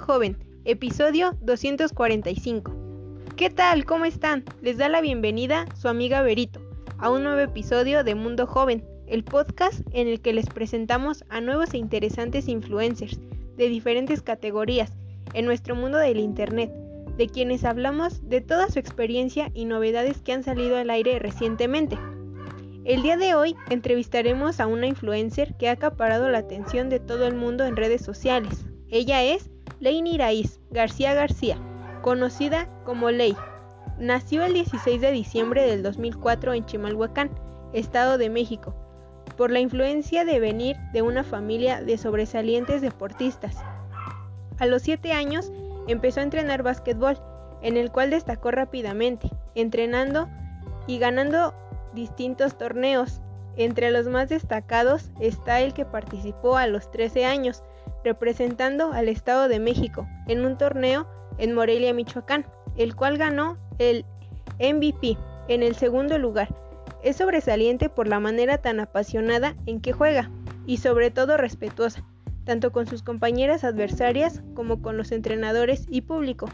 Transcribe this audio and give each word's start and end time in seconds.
Joven, 0.00 0.36
episodio 0.64 1.36
245. 1.40 2.72
¿Qué 3.36 3.50
tal? 3.50 3.84
¿Cómo 3.84 4.04
están? 4.04 4.44
Les 4.62 4.78
da 4.78 4.88
la 4.88 5.00
bienvenida 5.00 5.66
su 5.76 5.88
amiga 5.88 6.22
Berito 6.22 6.60
a 6.98 7.10
un 7.10 7.24
nuevo 7.24 7.40
episodio 7.40 8.04
de 8.04 8.14
Mundo 8.14 8.46
Joven, 8.46 8.84
el 9.06 9.24
podcast 9.24 9.80
en 9.92 10.08
el 10.08 10.20
que 10.20 10.32
les 10.32 10.46
presentamos 10.46 11.24
a 11.28 11.40
nuevos 11.40 11.74
e 11.74 11.78
interesantes 11.78 12.48
influencers 12.48 13.18
de 13.56 13.68
diferentes 13.68 14.22
categorías 14.22 14.92
en 15.34 15.46
nuestro 15.46 15.74
mundo 15.74 15.98
del 15.98 16.18
Internet, 16.18 16.70
de 17.16 17.28
quienes 17.28 17.64
hablamos 17.64 18.28
de 18.28 18.40
toda 18.40 18.70
su 18.70 18.78
experiencia 18.78 19.50
y 19.54 19.64
novedades 19.64 20.22
que 20.22 20.32
han 20.32 20.44
salido 20.44 20.76
al 20.76 20.90
aire 20.90 21.18
recientemente. 21.18 21.98
El 22.84 23.02
día 23.02 23.16
de 23.16 23.34
hoy 23.34 23.56
entrevistaremos 23.68 24.60
a 24.60 24.66
una 24.66 24.86
influencer 24.86 25.56
que 25.56 25.68
ha 25.68 25.72
acaparado 25.72 26.28
la 26.30 26.38
atención 26.38 26.88
de 26.88 27.00
todo 27.00 27.26
el 27.26 27.34
mundo 27.34 27.64
en 27.64 27.76
redes 27.76 28.02
sociales. 28.02 28.64
Ella 28.90 29.22
es 29.22 29.50
Leini 29.80 30.18
Raiz 30.18 30.60
García 30.70 31.14
García, 31.14 31.56
conocida 32.02 32.68
como 32.84 33.10
Ley. 33.10 33.36
Nació 33.98 34.44
el 34.44 34.54
16 34.54 35.00
de 35.00 35.12
diciembre 35.12 35.66
del 35.66 35.82
2004 35.82 36.54
en 36.54 36.66
Chimalhuacán, 36.66 37.30
Estado 37.72 38.18
de 38.18 38.30
México, 38.30 38.74
por 39.36 39.50
la 39.50 39.60
influencia 39.60 40.24
de 40.24 40.40
venir 40.40 40.76
de 40.92 41.02
una 41.02 41.24
familia 41.24 41.82
de 41.82 41.98
sobresalientes 41.98 42.80
deportistas. 42.80 43.56
A 44.58 44.66
los 44.66 44.82
7 44.82 45.12
años 45.12 45.52
empezó 45.86 46.20
a 46.20 46.24
entrenar 46.24 46.62
básquetbol, 46.62 47.20
en 47.62 47.76
el 47.76 47.90
cual 47.90 48.10
destacó 48.10 48.50
rápidamente, 48.50 49.30
entrenando 49.54 50.28
y 50.86 50.98
ganando 50.98 51.54
distintos 51.94 52.56
torneos. 52.56 53.20
Entre 53.56 53.90
los 53.90 54.06
más 54.06 54.28
destacados 54.28 55.10
está 55.20 55.60
el 55.60 55.74
que 55.74 55.84
participó 55.84 56.56
a 56.56 56.68
los 56.68 56.90
13 56.90 57.24
años, 57.24 57.64
representando 58.04 58.92
al 58.92 59.08
Estado 59.08 59.48
de 59.48 59.58
México 59.58 60.06
en 60.26 60.44
un 60.44 60.56
torneo 60.58 61.06
en 61.38 61.54
Morelia, 61.54 61.94
Michoacán, 61.94 62.46
el 62.76 62.94
cual 62.94 63.18
ganó 63.18 63.58
el 63.78 64.04
MVP 64.58 65.16
en 65.48 65.62
el 65.62 65.74
segundo 65.74 66.18
lugar. 66.18 66.54
Es 67.02 67.16
sobresaliente 67.16 67.88
por 67.88 68.08
la 68.08 68.20
manera 68.20 68.58
tan 68.58 68.80
apasionada 68.80 69.56
en 69.66 69.80
que 69.80 69.92
juega 69.92 70.30
y 70.66 70.78
sobre 70.78 71.10
todo 71.10 71.36
respetuosa, 71.36 72.04
tanto 72.44 72.72
con 72.72 72.86
sus 72.86 73.02
compañeras 73.02 73.64
adversarias 73.64 74.42
como 74.54 74.82
con 74.82 74.96
los 74.96 75.12
entrenadores 75.12 75.86
y 75.88 76.02
público. 76.02 76.48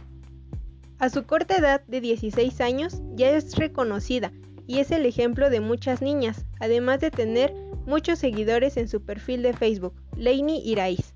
A 0.99 1.09
su 1.09 1.25
corta 1.25 1.57
edad 1.57 1.83
de 1.87 2.01
16 2.01 2.61
años 2.61 3.03
ya 3.15 3.31
es 3.31 3.57
reconocida 3.57 4.33
y 4.67 4.79
es 4.79 4.91
el 4.91 5.07
ejemplo 5.07 5.51
de 5.51 5.61
muchas 5.61 6.03
niñas, 6.03 6.47
además 6.61 7.01
de 7.01 7.11
tener 7.11 7.53
muchos 7.87 8.19
seguidores 8.19 8.77
en 8.77 8.89
su 8.89 9.03
perfil 9.03 9.43
de 9.43 9.53
Facebook, 9.53 9.95
Leini 10.17 10.63
Iraiz. 10.65 11.14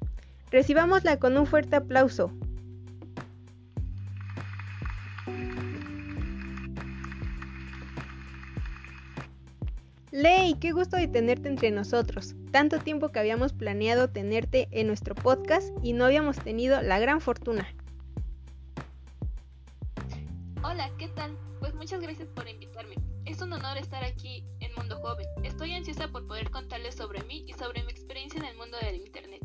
Recibámosla 0.50 1.18
con 1.18 1.36
un 1.36 1.46
fuerte 1.46 1.77
aplauso. 1.77 2.32
Ley, 10.10 10.54
qué 10.58 10.72
gusto 10.72 10.96
de 10.96 11.06
tenerte 11.06 11.48
entre 11.48 11.70
nosotros. 11.70 12.34
Tanto 12.50 12.78
tiempo 12.78 13.10
que 13.10 13.20
habíamos 13.20 13.52
planeado 13.52 14.08
tenerte 14.08 14.66
en 14.72 14.86
nuestro 14.86 15.14
podcast 15.14 15.69
y 15.82 15.92
no 15.92 16.06
habíamos 16.06 16.38
tenido 16.38 16.80
la 16.82 16.98
gran 16.98 17.20
fortuna. 17.20 17.69
Hola, 20.64 20.91
¿qué 20.98 21.08
tal? 21.08 21.36
Pues 21.60 21.74
muchas 21.74 22.00
gracias 22.00 22.28
por 22.28 22.48
invitarme. 22.48 22.96
Es 23.26 23.42
un 23.42 23.52
honor 23.52 23.76
estar 23.76 24.02
aquí 24.02 24.44
en 24.60 24.74
Mundo 24.74 24.96
Joven. 25.02 25.26
Estoy 25.44 25.74
ansiosa 25.74 26.08
por 26.08 26.26
poder 26.26 26.50
contarles 26.50 26.94
sobre 26.94 27.22
mí 27.24 27.44
y 27.46 27.52
sobre 27.52 27.84
mi 27.84 27.91
experiencia 27.92 28.41
en 28.41 28.46
el 28.46 28.56
mundo 28.56 28.78
del 28.78 28.96
Internet. 28.96 29.42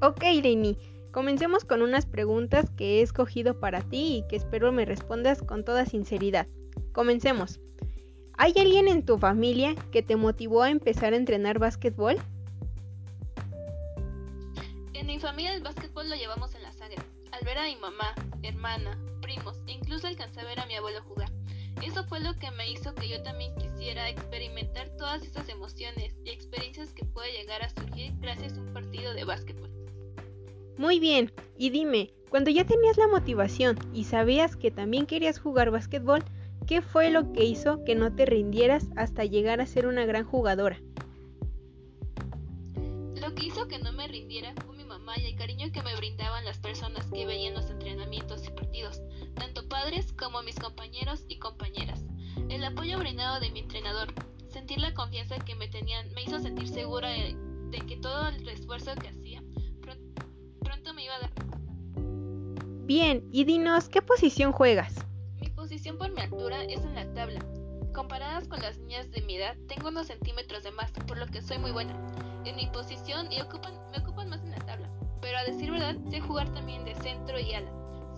Ok, 0.00 0.20
Reini, 0.20 0.78
comencemos 1.10 1.64
con 1.64 1.82
unas 1.82 2.06
preguntas 2.06 2.70
que 2.76 2.98
he 2.98 3.02
escogido 3.02 3.58
para 3.58 3.82
ti 3.82 4.18
y 4.18 4.28
que 4.28 4.36
espero 4.36 4.70
me 4.70 4.84
respondas 4.84 5.42
con 5.42 5.64
toda 5.64 5.86
sinceridad. 5.86 6.46
Comencemos. 6.92 7.58
¿Hay 8.34 8.52
alguien 8.56 8.86
en 8.86 9.04
tu 9.04 9.18
familia 9.18 9.74
que 9.90 10.04
te 10.04 10.14
motivó 10.14 10.62
a 10.62 10.70
empezar 10.70 11.14
a 11.14 11.16
entrenar 11.16 11.58
básquetbol? 11.58 12.16
En 14.94 15.06
mi 15.08 15.18
familia 15.18 15.52
el 15.54 15.62
básquetbol 15.62 16.08
lo 16.08 16.14
llevamos 16.14 16.54
en 16.54 16.62
la 16.62 16.70
sangre. 16.70 17.02
Al 17.32 17.44
ver 17.44 17.58
a 17.58 17.64
mi 17.64 17.74
mamá, 17.74 18.14
hermana, 18.44 18.96
primos 19.20 19.58
incluso 19.66 20.06
alcancé 20.06 20.42
a 20.42 20.44
ver 20.44 20.60
a 20.60 20.66
mi 20.66 20.76
abuelo 20.76 21.02
jugar. 21.02 21.32
Eso 21.82 22.04
fue 22.04 22.20
lo 22.20 22.36
que 22.36 22.52
me 22.52 22.70
hizo 22.70 22.94
que 22.94 23.08
yo 23.08 23.20
también 23.24 23.52
quisiera 23.56 24.08
experimentar 24.08 24.90
todas 24.96 25.24
esas 25.24 25.48
emociones 25.48 26.14
y 26.24 26.30
experiencias 26.30 26.92
que 26.92 27.04
puede 27.04 27.32
llegar 27.32 27.62
a 27.62 27.70
surgir 27.70 28.12
gracias 28.20 28.56
a 28.56 28.60
un 28.60 28.72
partido 28.72 29.12
de 29.14 29.24
básquetbol. 29.24 29.67
Muy 30.78 31.00
bien, 31.00 31.32
y 31.58 31.70
dime, 31.70 32.14
cuando 32.30 32.50
ya 32.50 32.64
tenías 32.64 32.96
la 32.96 33.08
motivación 33.08 33.76
y 33.92 34.04
sabías 34.04 34.54
que 34.54 34.70
también 34.70 35.06
querías 35.06 35.40
jugar 35.40 35.72
básquetbol, 35.72 36.22
¿qué 36.68 36.82
fue 36.82 37.10
lo 37.10 37.32
que 37.32 37.44
hizo 37.44 37.82
que 37.84 37.96
no 37.96 38.14
te 38.14 38.26
rindieras 38.26 38.86
hasta 38.94 39.24
llegar 39.24 39.60
a 39.60 39.66
ser 39.66 39.88
una 39.88 40.06
gran 40.06 40.24
jugadora? 40.24 40.80
Lo 43.20 43.34
que 43.34 43.46
hizo 43.46 43.66
que 43.66 43.80
no 43.80 43.92
me 43.92 44.06
rindiera 44.06 44.54
fue 44.64 44.76
mi 44.76 44.84
mamá 44.84 45.18
y 45.18 45.26
el 45.26 45.36
cariño 45.36 45.72
que 45.72 45.82
me 45.82 45.96
brindaban 45.96 46.44
las 46.44 46.58
personas 46.58 47.06
que 47.12 47.26
veían 47.26 47.54
los 47.54 47.68
entrenamientos 47.70 48.46
y 48.46 48.50
partidos, 48.50 49.02
tanto 49.34 49.68
padres 49.68 50.12
como 50.12 50.42
mis 50.44 50.60
compañeros 50.60 51.24
y 51.28 51.40
compañeras. 51.40 52.04
El 52.48 52.62
apoyo 52.62 53.00
brindado 53.00 53.40
de 53.40 53.50
mi 53.50 53.60
entrenador, 53.60 54.14
sentir 54.48 54.78
la 54.78 54.94
confianza 54.94 55.38
que 55.40 55.56
me 55.56 55.66
tenían, 55.66 56.12
me 56.12 56.22
hizo 56.22 56.38
sentir 56.38 56.68
segura 56.68 57.08
de, 57.08 57.36
que 57.86 57.96
todo 57.96 58.28
el 58.28 58.48
esfuerzo 58.48 58.94
que 58.94 59.08
hacía 59.08 59.27
Bien, 62.88 63.22
y 63.30 63.44
dinos, 63.44 63.90
¿qué 63.90 64.00
posición 64.00 64.50
juegas? 64.50 64.94
Mi 65.42 65.50
posición 65.50 65.98
por 65.98 66.10
mi 66.10 66.22
altura 66.22 66.64
es 66.64 66.80
en 66.80 66.94
la 66.94 67.04
tabla. 67.12 67.38
Comparadas 67.92 68.48
con 68.48 68.62
las 68.62 68.78
niñas 68.78 69.10
de 69.10 69.20
mi 69.20 69.36
edad, 69.36 69.54
tengo 69.68 69.88
unos 69.88 70.06
centímetros 70.06 70.62
de 70.62 70.70
más, 70.70 70.90
por 71.06 71.18
lo 71.18 71.26
que 71.26 71.42
soy 71.42 71.58
muy 71.58 71.70
buena. 71.70 71.92
En 72.46 72.56
mi 72.56 72.66
posición 72.68 73.30
y 73.30 73.42
ocupan, 73.42 73.74
me 73.90 74.02
ocupan 74.02 74.30
más 74.30 74.42
en 74.42 74.52
la 74.52 74.64
tabla, 74.64 74.88
pero 75.20 75.36
a 75.36 75.44
decir 75.44 75.70
verdad, 75.70 75.96
sé 76.08 76.22
jugar 76.22 76.50
también 76.54 76.86
de 76.86 76.94
centro 76.94 77.38
y 77.38 77.52
ala. 77.52 77.70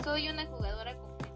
Soy 0.05 0.29
una 0.29 0.45
jugadora 0.45 0.97
completa. 0.97 1.35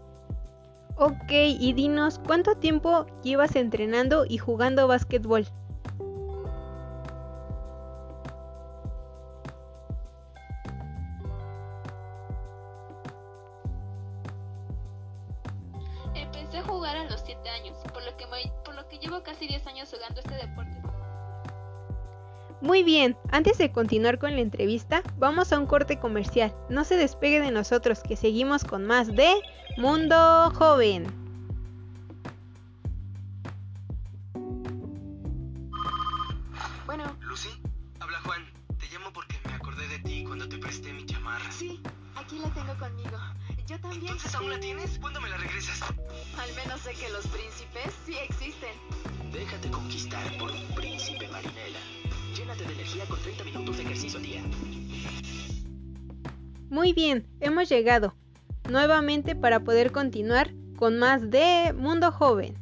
Ok, 0.96 1.30
y 1.60 1.74
dinos, 1.74 2.18
¿cuánto 2.26 2.54
tiempo 2.54 3.04
llevas 3.22 3.54
entrenando 3.54 4.24
y 4.26 4.38
jugando 4.38 4.88
básquetbol? 4.88 5.46
Empecé 16.56 16.70
a 16.70 16.72
jugar 16.72 16.96
a 16.96 17.04
los 17.04 17.20
7 17.20 17.50
años, 17.50 17.76
por 17.92 18.02
lo, 18.02 18.16
que 18.16 18.24
por 18.64 18.74
lo 18.74 18.88
que 18.88 18.96
llevo 18.98 19.22
casi 19.22 19.46
10 19.46 19.66
años 19.66 19.90
jugando 19.92 20.20
este 20.20 20.36
deporte. 20.36 20.74
Muy 22.62 22.82
bien, 22.82 23.14
antes 23.30 23.58
de 23.58 23.70
continuar 23.70 24.18
con 24.18 24.34
la 24.34 24.40
entrevista, 24.40 25.02
vamos 25.18 25.52
a 25.52 25.58
un 25.58 25.66
corte 25.66 25.98
comercial. 25.98 26.54
No 26.70 26.84
se 26.84 26.96
despegue 26.96 27.40
de 27.40 27.50
nosotros, 27.50 28.00
que 28.02 28.16
seguimos 28.16 28.64
con 28.64 28.86
más 28.86 29.14
de 29.14 29.34
Mundo 29.76 30.50
Joven. 30.54 31.04
Bueno. 36.86 37.04
Lucy, 37.20 37.50
habla 38.00 38.18
Juan. 38.24 38.46
Te 38.78 38.86
llamo 38.94 39.12
porque 39.12 39.36
me 39.44 39.52
acordé 39.52 39.86
de 39.88 39.98
ti 39.98 40.24
cuando 40.24 40.48
te 40.48 40.56
presté 40.56 40.90
mi 40.94 41.04
chamarra. 41.04 41.52
Sí, 41.52 41.82
aquí 42.16 42.38
la 42.38 42.48
tengo 42.50 42.74
conmigo. 42.78 43.18
Yo 43.66 43.78
también. 43.80 44.02
¿Entonces 44.12 44.34
aún 44.34 44.50
la 44.50 44.60
tienes? 44.60 44.98
¿Cuándo 44.98 45.20
me 45.20 45.28
la 45.28 45.36
regresas? 45.36 45.82
Al 45.82 46.54
menos 46.54 46.80
sé 46.80 46.92
que 46.94 47.08
los 47.10 47.26
príncipes 47.26 47.94
sí 48.04 48.16
existen. 48.16 48.74
Déjate 49.32 49.70
conquistar 49.70 50.38
por 50.38 50.50
un 50.50 50.66
príncipe, 50.74 51.28
Marinela. 51.28 51.78
Llénate 52.36 52.64
de 52.64 52.72
energía 52.74 53.04
con 53.06 53.20
30 53.20 53.44
minutos 53.44 53.76
de 53.76 53.82
ejercicio 53.82 54.18
al 54.18 54.24
día. 54.24 54.42
Muy 56.70 56.92
bien, 56.92 57.26
hemos 57.40 57.68
llegado 57.68 58.14
nuevamente 58.68 59.34
para 59.36 59.60
poder 59.60 59.92
continuar 59.92 60.52
con 60.76 60.98
más 60.98 61.30
de 61.30 61.72
Mundo 61.76 62.12
Joven. 62.12 62.54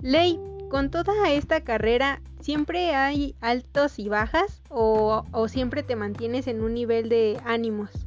Ley, 0.00 0.40
con 0.70 0.90
toda 0.90 1.30
esta 1.30 1.62
carrera, 1.62 2.20
¿siempre 2.40 2.94
hay 2.94 3.36
altos 3.40 3.98
y 3.98 4.08
bajas 4.08 4.62
o, 4.68 5.24
o 5.32 5.48
siempre 5.48 5.82
te 5.82 5.96
mantienes 5.96 6.46
en 6.46 6.62
un 6.62 6.74
nivel 6.74 7.08
de 7.08 7.40
ánimos? 7.44 8.05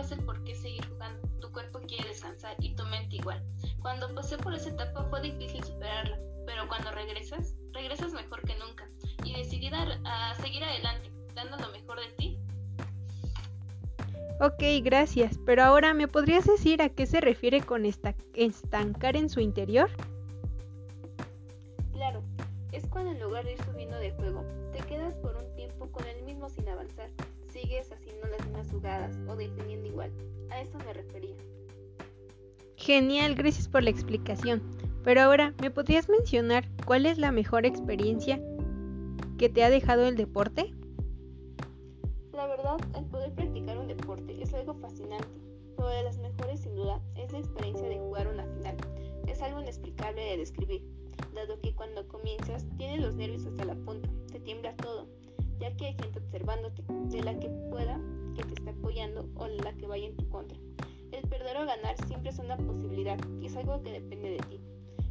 Ves 0.00 0.12
el 0.12 0.24
por 0.24 0.42
qué 0.44 0.54
seguir 0.54 0.84
jugando. 0.86 1.28
Tu 1.40 1.52
cuerpo 1.52 1.80
quiere 1.86 2.08
descansar 2.08 2.56
y 2.60 2.74
tu 2.74 2.84
mente 2.86 3.16
igual. 3.16 3.42
Cuando 3.82 4.12
pasé 4.14 4.38
por 4.38 4.54
esa 4.54 4.70
etapa 4.70 5.04
fue 5.04 5.20
difícil 5.20 5.62
superarla, 5.62 6.18
pero 6.46 6.66
cuando 6.68 6.90
regresas, 6.92 7.54
regresas 7.72 8.12
mejor 8.12 8.40
que 8.42 8.56
nunca 8.56 8.88
y 9.24 9.34
decidida 9.34 10.00
a 10.04 10.34
seguir 10.36 10.64
adelante, 10.64 11.10
dando 11.34 11.58
lo 11.58 11.70
mejor 11.72 11.98
de 12.00 12.08
ti. 12.16 12.38
Ok, 14.40 14.82
gracias, 14.82 15.38
pero 15.44 15.62
ahora 15.64 15.92
¿me 15.92 16.08
podrías 16.08 16.46
decir 16.46 16.80
a 16.80 16.88
qué 16.88 17.06
se 17.06 17.20
refiere 17.20 17.60
con 17.60 17.84
esta 17.84 18.14
estancar 18.32 19.16
en 19.16 19.28
su 19.28 19.40
interior? 19.40 19.90
Claro, 21.92 22.22
es 22.72 22.86
cuando 22.86 23.10
en 23.10 23.20
lugar 23.20 23.44
de 23.44 23.52
ir 23.52 23.64
subiendo 23.64 23.98
de 23.98 24.12
juego, 24.12 24.46
te 24.72 24.78
quedas 24.78 25.12
por 25.16 25.36
un 25.36 25.54
tiempo 25.56 25.92
con 25.92 26.06
el 26.06 26.22
mismo 26.22 26.48
sin 26.48 26.66
avanzar, 26.70 27.10
sigues 27.50 27.90
haciendo 27.92 28.26
las 28.28 28.44
mismas 28.46 28.70
jugadas 28.70 29.16
o 29.28 29.36
defendiendo 29.36 29.86
igual. 29.86 30.10
A 30.50 30.60
eso 30.60 30.78
me 30.78 30.92
refería. 30.92 31.36
Genial, 32.76 33.34
gracias 33.34 33.68
por 33.68 33.82
la 33.82 33.90
explicación. 33.90 34.62
Pero 35.04 35.22
ahora, 35.22 35.54
¿me 35.60 35.70
podrías 35.70 36.08
mencionar 36.08 36.68
cuál 36.86 37.06
es 37.06 37.18
la 37.18 37.32
mejor 37.32 37.66
experiencia 37.66 38.40
que 39.38 39.48
te 39.48 39.64
ha 39.64 39.70
dejado 39.70 40.06
el 40.06 40.16
deporte? 40.16 40.74
La 42.32 42.46
verdad, 42.46 42.78
el 42.96 43.04
poder 43.06 43.32
practicar 43.34 43.78
un 43.78 43.88
deporte 43.88 44.42
es 44.42 44.52
algo 44.54 44.74
fascinante, 44.74 45.28
pero 45.76 45.88
de 45.88 46.02
las 46.02 46.18
mejores 46.18 46.60
sin 46.60 46.74
duda 46.74 47.00
es 47.16 47.32
la 47.32 47.38
experiencia 47.38 47.88
de 47.88 47.98
jugar 47.98 48.28
una 48.28 48.44
final. 48.46 48.76
Es 49.26 49.42
algo 49.42 49.60
inexplicable 49.60 50.22
de 50.22 50.36
describir, 50.38 50.82
dado 51.34 51.60
que 51.60 51.74
cuando 51.74 52.06
comienzas 52.08 52.66
tienes 52.76 53.00
los 53.00 53.14
nervios 53.14 53.46
hasta 53.46 53.64
la 53.64 53.74
punta, 53.74 54.08
te 54.32 54.40
tiembla 54.40 54.74
todo, 54.76 55.06
ya 55.60 55.76
que 55.76 55.86
hay 55.86 55.94
gente 55.94 56.18
observándote, 56.18 56.82
de 56.88 57.22
la 57.22 57.38
que 57.38 57.48
pueda 57.70 58.00
que 58.34 58.42
te 58.44 58.54
esté 58.54 58.70
apoyando 58.70 59.28
o 59.36 59.46
la 59.46 59.72
que 59.74 59.86
vaya 59.86 60.06
en 60.06 60.16
tu 60.16 60.28
contra. 60.28 60.58
El 61.12 61.28
perder 61.28 61.56
o 61.58 61.66
ganar 61.66 61.96
siempre 62.06 62.30
es 62.30 62.38
una 62.38 62.56
posibilidad 62.56 63.18
y 63.40 63.46
es 63.46 63.56
algo 63.56 63.82
que 63.82 63.92
depende 63.92 64.30
de 64.30 64.38
ti. 64.38 64.60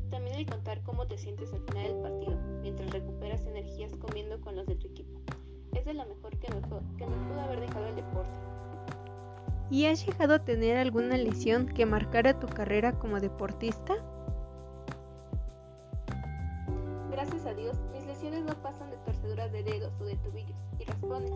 También 0.10 0.36
el 0.36 0.46
contar 0.46 0.82
cómo 0.84 1.06
te 1.06 1.18
sientes 1.18 1.54
al 1.54 1.62
final 1.62 1.84
del 1.84 2.02
partido, 2.02 2.38
mientras 2.62 2.90
recuperas 2.92 3.46
energías 3.46 3.96
comiendo 3.98 4.42
con 4.42 4.56
los 4.56 4.66
de 4.66 4.76
tu 4.76 4.88
equipo. 4.88 5.20
Es 5.76 5.86
de 5.86 5.94
lo 5.94 6.06
mejor 6.06 6.38
que 6.40 6.52
me, 6.52 6.62
que 6.98 7.06
me 7.06 7.28
pudo 7.28 7.42
haber 7.42 7.60
dejado 7.60 7.86
el 7.88 7.96
deporte. 7.96 8.40
¿Y 9.70 9.86
has 9.86 10.04
llegado 10.04 10.34
a 10.34 10.44
tener 10.44 10.78
alguna 10.78 11.16
lesión 11.18 11.68
que 11.68 11.86
marcara 11.86 12.40
tu 12.40 12.48
carrera 12.48 12.98
como 12.98 13.20
deportista? 13.20 13.94
Gracias 17.12 17.46
a 17.46 17.54
Dios, 17.54 17.78
mis 18.20 18.32
lesiones 18.32 18.54
no 18.54 18.62
pasan 18.62 18.90
de 18.90 18.98
torceduras 18.98 19.52
de 19.54 19.64
dedos 19.64 19.94
o 20.02 20.04
de 20.04 20.18
tobillos 20.18 20.58
y 20.78 20.84
raspones. 20.84 21.32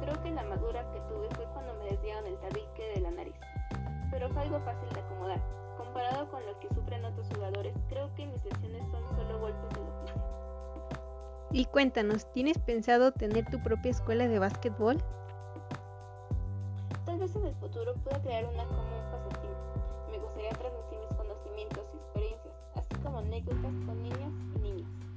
Creo 0.00 0.22
que 0.22 0.30
la 0.30 0.44
madura 0.44 0.88
que 0.92 1.00
tuve 1.00 1.28
fue 1.34 1.44
cuando 1.52 1.74
me 1.74 1.90
desviaron 1.90 2.26
el 2.26 2.38
tabique 2.38 2.92
de 2.94 3.00
la 3.00 3.10
nariz. 3.10 3.34
Pero 4.10 4.28
fue 4.30 4.42
algo 4.42 4.60
fácil 4.60 4.88
de 4.90 5.00
acomodar. 5.00 5.42
Comparado 5.76 6.30
con 6.30 6.46
lo 6.46 6.58
que 6.60 6.68
sufren 6.68 7.04
otros 7.04 7.26
jugadores, 7.34 7.74
creo 7.88 8.14
que 8.14 8.26
mis 8.26 8.44
lesiones 8.44 8.82
son 8.90 9.02
solo 9.16 9.40
golpes 9.40 9.68
del 9.70 9.88
oficio. 9.88 10.22
Y 11.50 11.64
cuéntanos, 11.64 12.30
¿tienes 12.32 12.58
pensado 12.58 13.12
tener 13.12 13.44
tu 13.46 13.60
propia 13.60 13.90
escuela 13.90 14.28
de 14.28 14.38
básquetbol? 14.38 15.02
Tal 17.04 17.18
vez 17.18 17.34
en 17.34 17.46
el 17.46 17.54
futuro 17.56 17.94
pueda 18.04 18.22
crear 18.22 18.44
una 18.44 18.64
como 18.66 18.80
un 18.80 19.10
pasatiempo. 19.10 19.58
Me 20.08 20.18
gustaría 20.18 20.50
transmitir 20.50 20.98
mis 21.00 21.14
conocimientos 21.14 21.88
y 21.92 21.96
experiencias, 21.96 22.54
así 22.76 22.94
como 23.02 23.18
anécdotas 23.18 23.74
con 23.86 24.02
niños 24.02 24.32
y 24.54 24.58
niñas. 24.60 25.11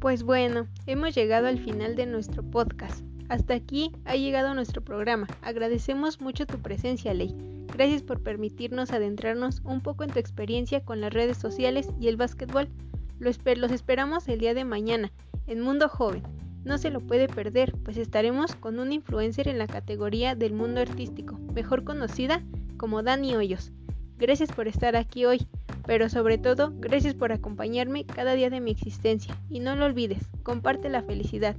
Pues 0.00 0.22
bueno, 0.22 0.66
hemos 0.86 1.14
llegado 1.14 1.46
al 1.46 1.58
final 1.58 1.94
de 1.94 2.06
nuestro 2.06 2.42
podcast. 2.42 3.04
Hasta 3.28 3.52
aquí 3.52 3.92
ha 4.06 4.16
llegado 4.16 4.54
nuestro 4.54 4.82
programa. 4.82 5.26
Agradecemos 5.42 6.22
mucho 6.22 6.46
tu 6.46 6.58
presencia, 6.58 7.12
Ley. 7.12 7.36
Gracias 7.74 8.02
por 8.02 8.22
permitirnos 8.22 8.92
adentrarnos 8.92 9.60
un 9.62 9.82
poco 9.82 10.02
en 10.02 10.10
tu 10.10 10.18
experiencia 10.18 10.82
con 10.82 11.02
las 11.02 11.12
redes 11.12 11.36
sociales 11.36 11.86
y 12.00 12.08
el 12.08 12.16
básquetbol. 12.16 12.70
Los, 13.18 13.38
esperamos 13.70 14.26
el 14.28 14.40
día 14.40 14.54
de 14.54 14.64
mañana 14.64 15.12
en 15.46 15.60
Mundo 15.60 15.90
Joven. 15.90 16.22
No 16.64 16.78
se 16.78 16.88
lo 16.88 17.00
puede 17.00 17.28
perder, 17.28 17.74
pues 17.84 17.98
estaremos 17.98 18.54
con 18.54 18.78
un 18.78 18.94
influencer 18.94 19.48
en 19.48 19.58
la 19.58 19.66
categoría 19.66 20.34
del 20.34 20.54
mundo 20.54 20.80
artístico, 20.80 21.38
mejor 21.52 21.84
conocida 21.84 22.42
como 22.78 23.02
Dani 23.02 23.36
Hoyos. 23.36 23.70
Gracias 24.16 24.50
por 24.50 24.66
estar 24.66 24.96
aquí 24.96 25.26
hoy, 25.26 25.46
pero 25.90 26.08
sobre 26.08 26.38
todo, 26.38 26.72
gracias 26.76 27.14
por 27.14 27.32
acompañarme 27.32 28.06
cada 28.06 28.34
día 28.34 28.48
de 28.48 28.60
mi 28.60 28.70
existencia. 28.70 29.36
Y 29.48 29.58
no 29.58 29.74
lo 29.74 29.86
olvides, 29.86 30.22
comparte 30.44 30.88
la 30.88 31.02
felicidad, 31.02 31.56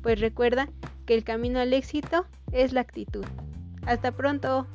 pues 0.00 0.20
recuerda 0.20 0.70
que 1.04 1.12
el 1.12 1.22
camino 1.22 1.58
al 1.58 1.74
éxito 1.74 2.24
es 2.50 2.72
la 2.72 2.80
actitud. 2.80 3.26
Hasta 3.84 4.12
pronto. 4.12 4.66